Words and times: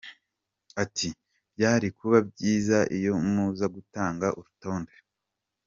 Ati 0.83 1.07
“Byari 1.55 1.87
kuba 1.97 2.17
byiza 2.29 2.77
iyo 2.97 3.13
muza 3.31 3.65
gutanga 3.75 4.27
urutonde. 4.37 4.93